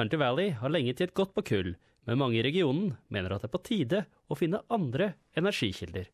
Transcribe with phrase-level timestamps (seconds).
[0.00, 1.74] Hunter Valley har lenge tjent godt på kull,
[2.08, 3.98] men mange i regionen mener at det er på tide
[4.32, 6.06] å finne andre energikilder.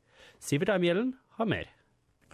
[0.43, 1.69] Sivert Eimhjellen har mer.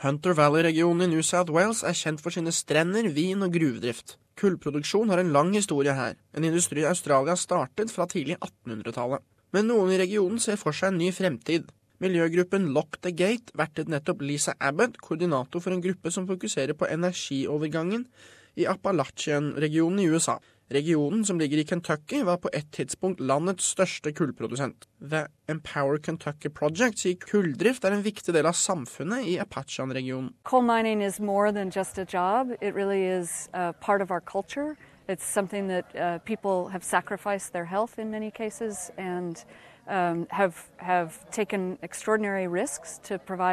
[0.00, 4.16] Hunter Valley-regionen i New South Wales er kjent for sine strender, vin og gruvedrift.
[4.40, 9.20] Kullproduksjon har en lang historie her, en industri Australia startet fra tidlig 1800-tallet.
[9.52, 11.68] Men noen i regionen ser for seg en ny fremtid.
[12.02, 16.88] Miljøgruppen Lock the Gate vertet nettopp Lisa Abbott, koordinator for en gruppe som fokuserer på
[16.88, 18.08] energiovergangen
[18.56, 20.40] i Appalachian-regionen i USA.
[20.70, 24.86] Regionen, som ligger i Kentucky, var på et tidspunkt landets største kullprodusent.
[25.00, 30.32] The Empower Kentucky Project sier kulldrift er en viktig del av samfunnet i Apachan-regionen.
[30.44, 32.52] Coal mining is more than just a job.
[32.60, 34.76] It really is uh, part of our culture.
[35.08, 39.44] It's something that uh, people have sacrificed their health in many cases and
[39.88, 42.46] um, have, have taken extraordinary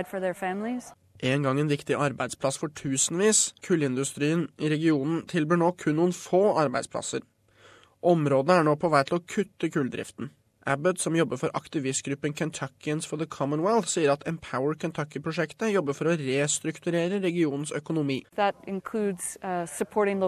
[0.07, 0.93] for their families.
[1.19, 6.55] En gang en viktig arbeidsplass for tusenvis, kullindustrien i regionen tilbyr nå kun noen få
[6.61, 7.25] arbeidsplasser.
[7.99, 10.29] Området er nå på vei til å kutte kulldriften.
[10.69, 16.11] Abbott, som jobber for aktivistgruppen Kentuckians for the Commonwealth, sier at Empower Kentucky-prosjektet jobber for
[16.11, 18.23] å restrukturere regionens økonomi.
[18.35, 20.21] Det includes uh, supporting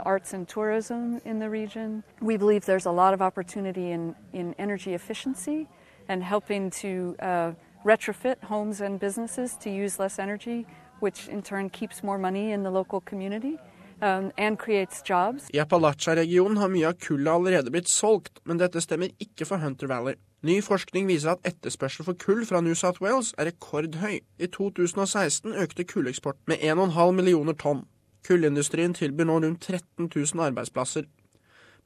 [0.00, 2.02] arts and tourism in the region.
[2.20, 5.68] We believe there's a lot of opportunity in, in energy efficiency
[6.08, 7.52] and helping to uh,
[7.84, 10.66] retrofit homes and businesses to use less energy,
[11.00, 13.58] which in turn keeps more money in the local community.
[14.02, 14.30] Um.
[14.36, 19.88] I Appalachia-regionen har mye av kullet allerede blitt solgt, men dette stemmer ikke for Hunter
[19.88, 20.18] Valley.
[20.44, 24.20] Ny forskning viser at etterspørsel for kull fra New South Wales er rekordhøy.
[24.38, 27.86] I 2016 økte kulleksport med 1,5 millioner tonn.
[28.28, 31.08] Kullindustrien tilbyr nå rundt 13 000 arbeidsplasser.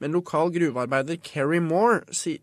[0.00, 2.42] Men lokal gruvearbeider Kerry Moore sier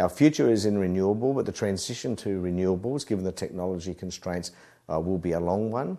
[0.00, 4.52] Our future is in renewable, but the transition to renewables, given the technology constraints,
[4.90, 5.98] uh, will be a long one.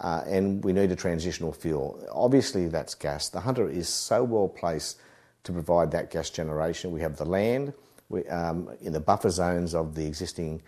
[0.00, 2.02] Uh, and we need a transitional fuel.
[2.10, 3.28] Obviously, that's gas.
[3.28, 5.00] The Hunter is so well placed
[5.44, 6.92] to provide that gas generation.
[6.92, 7.74] We have the land
[8.08, 10.62] we, um, in the buffer zones of the existing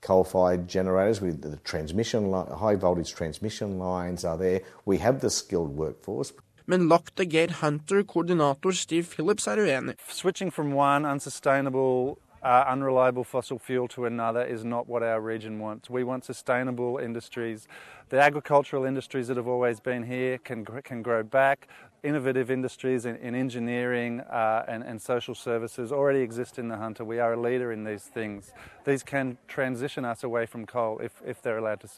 [0.00, 1.20] coal-fired generators.
[1.20, 4.62] With the transmission, high voltage transmission lines are there.
[4.86, 6.32] We have the skilled workforce.
[6.66, 9.98] Men Lock the Gate Hunter-koordinator Steve Phillips er uenig.
[10.08, 15.58] Switching from one unsustainable uh, unreliable fossil fuel to another is not what our region
[15.58, 15.90] wants.
[15.90, 17.68] We want sustainable industries.
[18.08, 21.68] The agricultural industries that have always been here can, can grow back.
[22.02, 27.04] Innovative industries in, in engineering uh, and, and, social services already exist in the Hunter.
[27.04, 28.52] We are a leader in these things.
[28.86, 31.88] These can transition us away from coal if, if they're allowed to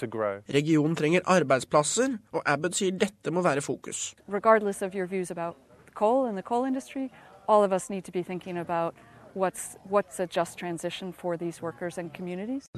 [0.00, 4.14] Regionen trenger arbeidsplasser, og Abbott sier dette må være fokus.
[4.28, 5.56] Regardless of your views about
[5.94, 7.10] coal and the coal industry,
[7.46, 8.94] all of us need to be thinking about
[9.34, 12.68] what's, what's a just transition for these workers and communities.